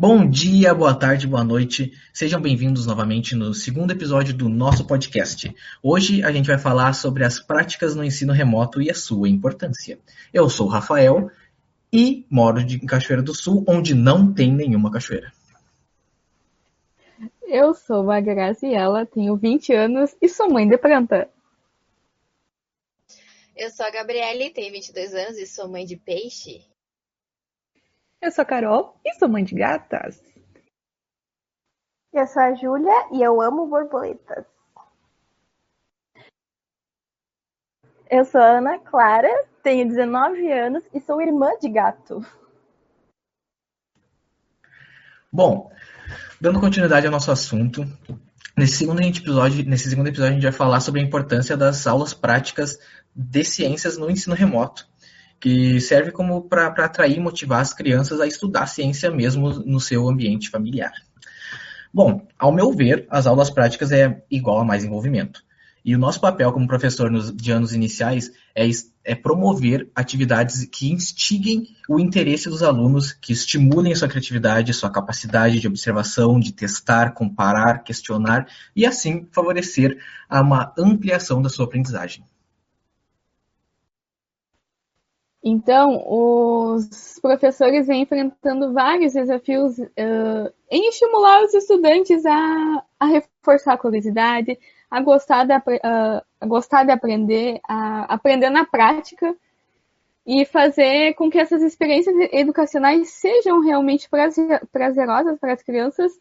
[0.00, 1.92] Bom dia, boa tarde, boa noite.
[2.10, 5.54] Sejam bem-vindos novamente no segundo episódio do nosso podcast.
[5.82, 9.98] Hoje a gente vai falar sobre as práticas no ensino remoto e a sua importância.
[10.32, 11.30] Eu sou o Rafael
[11.92, 15.30] e moro em Cachoeira do Sul, onde não tem nenhuma cachoeira.
[17.46, 21.28] Eu sou a Graziela, tenho 20 anos e sou mãe de planta.
[23.54, 26.62] Eu sou a Gabriele, tenho 22 anos e sou mãe de peixe.
[28.22, 30.22] Eu sou a Carol e sou mãe de gatas.
[32.12, 34.44] Eu sou a Júlia e eu amo borboletas.
[38.10, 39.30] Eu sou a Ana Clara,
[39.62, 42.20] tenho 19 anos e sou irmã de gato.
[45.32, 45.72] Bom,
[46.38, 47.86] dando continuidade ao nosso assunto,
[48.54, 52.12] nesse segundo episódio, nesse segundo episódio a gente vai falar sobre a importância das aulas
[52.12, 52.78] práticas
[53.14, 54.89] de ciências no ensino remoto
[55.40, 60.08] que serve como para atrair e motivar as crianças a estudar ciência mesmo no seu
[60.08, 60.92] ambiente familiar.
[61.92, 65.42] Bom, ao meu ver, as aulas práticas é igual a mais envolvimento.
[65.84, 68.68] E o nosso papel como professor nos, de anos iniciais é,
[69.02, 75.58] é promover atividades que instiguem o interesse dos alunos, que estimulem sua criatividade, sua capacidade
[75.58, 79.96] de observação, de testar, comparar, questionar e assim favorecer
[80.30, 82.22] uma ampliação da sua aprendizagem.
[85.42, 93.72] Então, os professores vêm enfrentando vários desafios uh, em estimular os estudantes a, a, reforçar
[93.72, 94.58] a curiosidade,
[94.90, 99.34] a gostar de, uh, a gostar de aprender, a aprender na prática
[100.26, 104.10] e fazer com que essas experiências educacionais sejam realmente
[104.70, 106.12] prazerosas para as crianças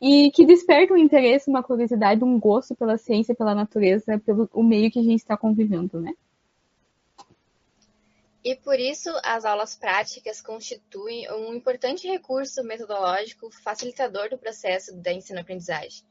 [0.00, 4.64] e que despertem um interesse, uma curiosidade, um gosto pela ciência, pela natureza, pelo o
[4.64, 6.12] meio que a gente está convivendo, né?
[8.50, 15.12] E por isso, as aulas práticas constituem um importante recurso metodológico facilitador do processo da
[15.12, 16.02] ensino-aprendizagem.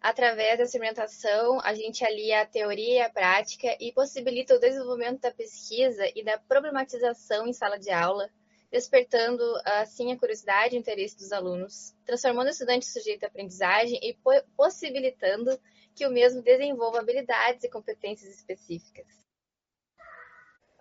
[0.00, 5.20] Através da experimentação, a gente alia a teoria e a prática e possibilita o desenvolvimento
[5.20, 8.30] da pesquisa e da problematização em sala de aula,
[8.70, 14.16] despertando assim a curiosidade e interesse dos alunos, transformando o estudante sujeito à aprendizagem e
[14.56, 15.60] possibilitando
[15.94, 19.22] que o mesmo desenvolva habilidades e competências específicas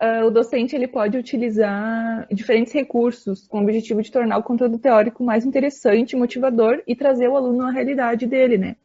[0.01, 4.79] uh, o docente ele pode utilizar diferentes recursos com o objetivo de tornar o conteúdo
[4.79, 8.75] teórico mais interessante, motivador e trazer o aluno à realidade dele, né?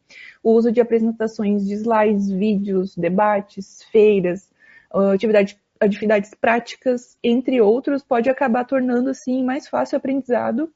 [0.43, 4.49] O uso de apresentações de slides, vídeos, debates, feiras,
[4.93, 10.71] uh, atividade, atividades práticas, entre outros, pode acabar tornando assim mais fácil o aprendizado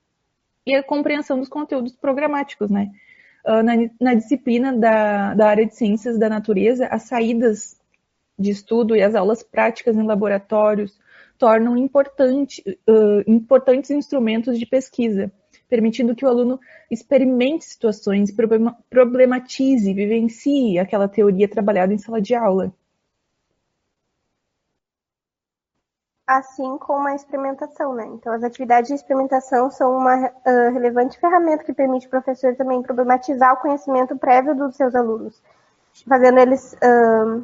[0.65, 2.91] e a compreensão dos conteúdos programáticos, né?
[3.45, 7.80] Uh, na, na, disciplina da, da área de ciências da natureza, as saídas
[8.37, 10.99] de estudo e as aulas práticas em laboratórios
[11.37, 15.31] tornam importante, uh, importantes instrumentos de pesquisa,
[15.67, 16.59] permitindo que o aluno
[16.89, 18.31] experimente situações,
[18.89, 22.71] problematize, vivencie aquela teoria trabalhada em sala de aula.
[26.27, 28.05] Assim como a experimentação, né?
[28.05, 32.81] Então, as atividades de experimentação são uma uh, relevante ferramenta que permite o professor também
[32.81, 35.41] problematizar o conhecimento prévio dos seus alunos,
[36.07, 37.43] fazendo eles uh,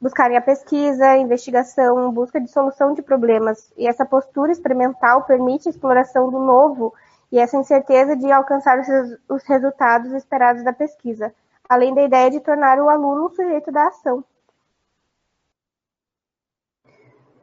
[0.00, 3.72] buscarem a pesquisa, a investigação, busca de solução de problemas.
[3.76, 6.92] E essa postura experimental permite a exploração do novo
[7.30, 8.78] e essa incerteza de alcançar
[9.28, 11.34] os resultados esperados da pesquisa,
[11.68, 14.24] além da ideia de tornar o aluno o sujeito da ação.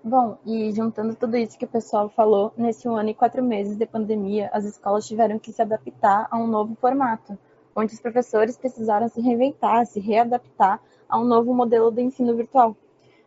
[0.05, 3.77] Bom, e juntando tudo isso que o pessoal falou, nesse um ano e quatro meses
[3.77, 7.39] de pandemia, as escolas tiveram que se adaptar a um novo formato,
[7.75, 12.75] onde os professores precisaram se reinventar, se readaptar a um novo modelo de ensino virtual.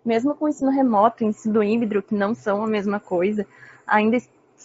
[0.05, 3.47] Mesmo com o ensino remoto e ensino híbrido, que não são a mesma coisa,
[3.87, 4.19] ainda,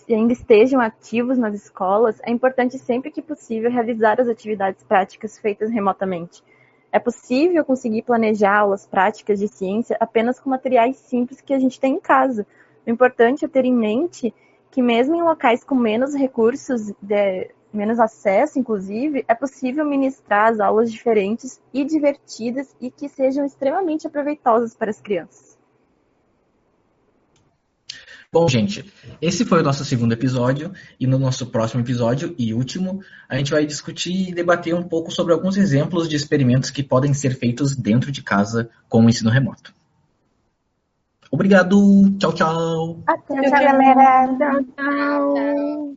[0.10, 5.72] ainda estejam ativos nas escolas, é importante sempre que possível realizar as atividades práticas feitas
[5.72, 6.44] remotamente.
[6.92, 11.80] É possível conseguir planejar aulas práticas de ciência apenas com materiais simples que a gente
[11.80, 12.46] tem em casa.
[12.86, 14.34] O importante é ter em mente
[14.70, 20.60] que mesmo em locais com menos recursos de, menos acesso, inclusive, é possível ministrar as
[20.60, 25.52] aulas diferentes e divertidas e que sejam extremamente aproveitosas para as crianças.
[28.34, 28.90] Bom, gente,
[29.22, 33.52] esse foi o nosso segundo episódio e no nosso próximo episódio e último, a gente
[33.52, 37.76] vai discutir e debater um pouco sobre alguns exemplos de experimentos que podem ser feitos
[37.76, 39.74] dentro de casa com o ensino remoto.
[41.30, 41.78] Obrigado,
[42.20, 43.04] tchau, tchau.
[43.06, 44.28] Até, tchau, galera.
[44.38, 45.82] Tchau, tchau.